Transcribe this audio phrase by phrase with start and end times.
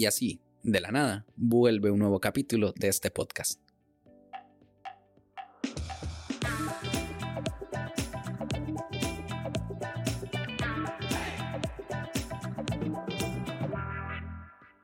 [0.00, 3.60] Y así, de la nada, vuelve un nuevo capítulo de este podcast.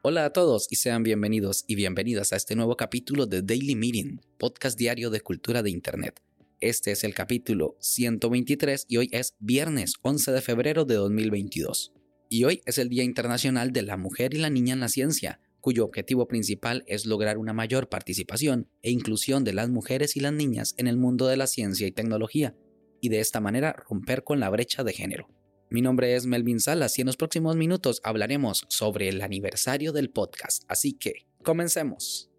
[0.00, 4.18] Hola a todos y sean bienvenidos y bienvenidas a este nuevo capítulo de Daily Meeting,
[4.38, 6.22] podcast diario de cultura de Internet.
[6.60, 11.92] Este es el capítulo 123 y hoy es viernes 11 de febrero de 2022.
[12.32, 15.38] Y hoy es el Día Internacional de la Mujer y la Niña en la Ciencia,
[15.60, 20.32] cuyo objetivo principal es lograr una mayor participación e inclusión de las mujeres y las
[20.32, 22.56] niñas en el mundo de la ciencia y tecnología,
[23.02, 25.28] y de esta manera romper con la brecha de género.
[25.68, 30.08] Mi nombre es Melvin Salas y en los próximos minutos hablaremos sobre el aniversario del
[30.08, 32.31] podcast, así que comencemos.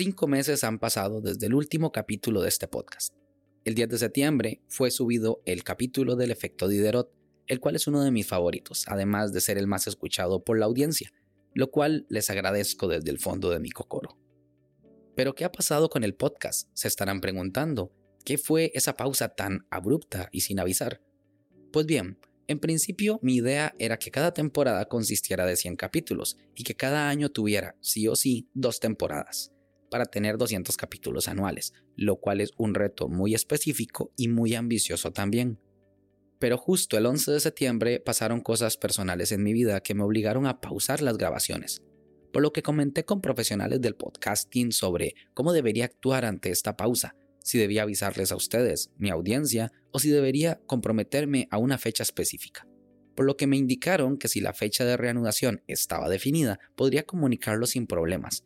[0.00, 3.16] Cinco meses han pasado desde el último capítulo de este podcast.
[3.64, 7.12] El 10 de septiembre fue subido el capítulo del efecto Diderot,
[7.48, 10.66] el cual es uno de mis favoritos, además de ser el más escuchado por la
[10.66, 11.10] audiencia
[11.52, 14.16] lo cual les agradezco desde el fondo de mi cocoro.
[15.16, 16.68] Pero ¿qué ha pasado con el podcast?
[16.74, 17.92] Se estarán preguntando.
[18.24, 21.02] ¿Qué fue esa pausa tan abrupta y sin avisar?
[21.72, 26.62] Pues bien, en principio mi idea era que cada temporada consistiera de 100 capítulos y
[26.62, 29.52] que cada año tuviera, sí o sí, dos temporadas,
[29.88, 35.12] para tener 200 capítulos anuales, lo cual es un reto muy específico y muy ambicioso
[35.12, 35.58] también.
[36.38, 40.46] Pero justo el 11 de septiembre pasaron cosas personales en mi vida que me obligaron
[40.46, 41.82] a pausar las grabaciones,
[42.32, 47.16] por lo que comenté con profesionales del podcasting sobre cómo debería actuar ante esta pausa,
[47.42, 52.66] si debía avisarles a ustedes, mi audiencia, o si debería comprometerme a una fecha específica.
[53.16, 57.66] Por lo que me indicaron que si la fecha de reanudación estaba definida, podría comunicarlo
[57.66, 58.44] sin problemas,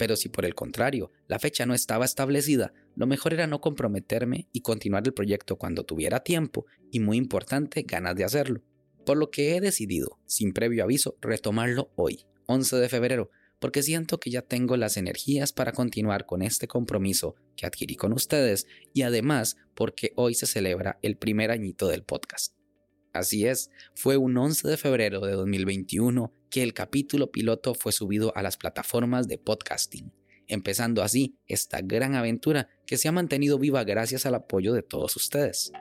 [0.00, 4.48] pero si por el contrario la fecha no estaba establecida, lo mejor era no comprometerme
[4.50, 8.62] y continuar el proyecto cuando tuviera tiempo y muy importante ganas de hacerlo.
[9.04, 14.18] Por lo que he decidido, sin previo aviso, retomarlo hoy, 11 de febrero, porque siento
[14.18, 19.02] que ya tengo las energías para continuar con este compromiso que adquirí con ustedes y
[19.02, 22.54] además porque hoy se celebra el primer añito del podcast.
[23.12, 28.32] Así es, fue un 11 de febrero de 2021 que el capítulo piloto fue subido
[28.36, 30.12] a las plataformas de podcasting,
[30.46, 35.16] empezando así esta gran aventura que se ha mantenido viva gracias al apoyo de todos
[35.16, 35.72] ustedes.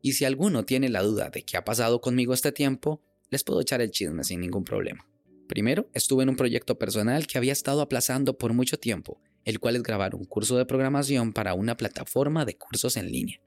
[0.00, 3.60] Y si alguno tiene la duda de qué ha pasado conmigo este tiempo, les puedo
[3.60, 5.08] echar el chisme sin ningún problema.
[5.46, 9.76] Primero, estuve en un proyecto personal que había estado aplazando por mucho tiempo, el cual
[9.76, 13.40] es grabar un curso de programación para una plataforma de cursos en línea.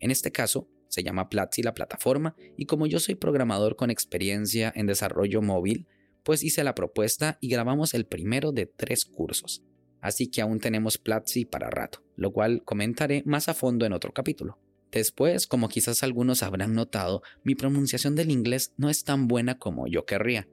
[0.00, 4.72] En este caso, se llama Platzi la plataforma y como yo soy programador con experiencia
[4.74, 5.86] en desarrollo móvil,
[6.22, 9.62] pues hice la propuesta y grabamos el primero de tres cursos.
[10.00, 14.12] Así que aún tenemos Platzi para rato, lo cual comentaré más a fondo en otro
[14.12, 14.58] capítulo.
[14.92, 19.88] Después, como quizás algunos habrán notado, mi pronunciación del inglés no es tan buena como
[19.88, 20.48] yo querría.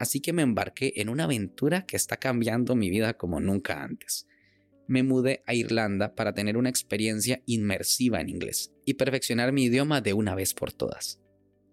[0.00, 4.26] Así que me embarqué en una aventura que está cambiando mi vida como nunca antes
[4.86, 10.00] me mudé a Irlanda para tener una experiencia inmersiva en inglés y perfeccionar mi idioma
[10.00, 11.20] de una vez por todas.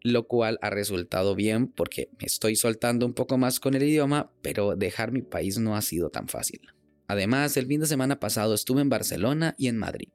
[0.04, 4.32] Lo cual ha resultado bien porque me estoy soltando un poco más con el idioma,
[4.42, 6.62] pero dejar mi país no ha sido tan fácil.
[7.08, 10.12] Además, el fin de semana pasado estuve en Barcelona y en Madrid,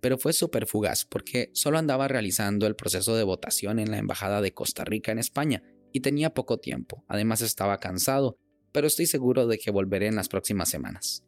[0.00, 4.40] pero fue súper fugaz porque solo andaba realizando el proceso de votación en la Embajada
[4.40, 5.62] de Costa Rica en España
[5.92, 7.04] y tenía poco tiempo.
[7.08, 8.38] Además estaba cansado,
[8.72, 11.24] pero estoy seguro de que volveré en las próximas semanas.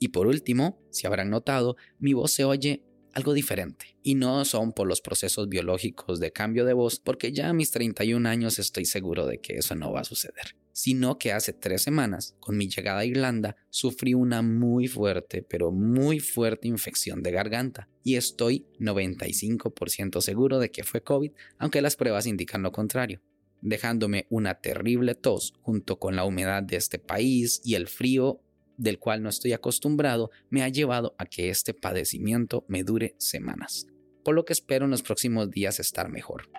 [0.00, 3.96] Y por último, si habrán notado, mi voz se oye algo diferente.
[4.02, 7.70] Y no son por los procesos biológicos de cambio de voz, porque ya a mis
[7.70, 10.56] 31 años estoy seguro de que eso no va a suceder.
[10.72, 15.70] Sino que hace tres semanas, con mi llegada a Irlanda, sufrí una muy fuerte, pero
[15.70, 17.88] muy fuerte infección de garganta.
[18.02, 23.20] Y estoy 95% seguro de que fue COVID, aunque las pruebas indican lo contrario
[23.62, 28.40] dejándome una terrible tos junto con la humedad de este país y el frío
[28.80, 33.86] del cual no estoy acostumbrado me ha llevado a que este padecimiento me dure semanas,
[34.24, 36.50] por lo que espero en los próximos días estar mejor.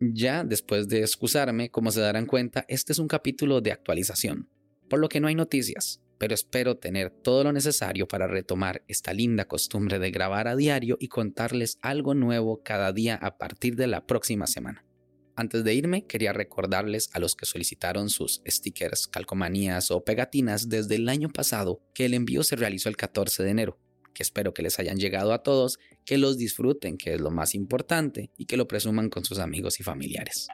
[0.00, 4.48] Ya después de excusarme, como se darán cuenta, este es un capítulo de actualización,
[4.88, 9.12] por lo que no hay noticias, pero espero tener todo lo necesario para retomar esta
[9.12, 13.88] linda costumbre de grabar a diario y contarles algo nuevo cada día a partir de
[13.88, 14.84] la próxima semana.
[15.34, 20.96] Antes de irme, quería recordarles a los que solicitaron sus stickers, calcomanías o pegatinas desde
[20.96, 23.78] el año pasado que el envío se realizó el 14 de enero,
[24.12, 27.54] que espero que les hayan llegado a todos, que los disfruten, que es lo más
[27.54, 30.48] importante, y que lo presuman con sus amigos y familiares.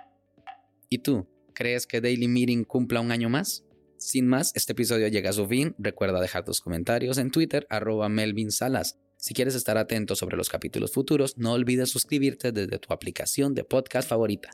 [0.89, 3.65] ¿Y tú, crees que Daily Meeting cumpla un año más?
[3.97, 5.75] Sin más, este episodio llega a su fin.
[5.77, 8.97] Recuerda dejar tus comentarios en Twitter, arroba Melvin Salas.
[9.17, 13.65] Si quieres estar atento sobre los capítulos futuros, no olvides suscribirte desde tu aplicación de
[13.65, 14.51] podcast favorita.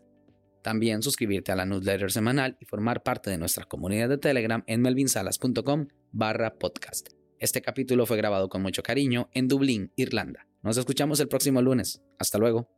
[0.64, 4.80] También suscribirte a la newsletter semanal y formar parte de nuestra comunidad de Telegram en
[4.80, 7.10] melvinsalas.com barra podcast.
[7.38, 10.46] Este capítulo fue grabado con mucho cariño en Dublín, Irlanda.
[10.62, 12.00] Nos escuchamos el próximo lunes.
[12.18, 12.70] Hasta luego.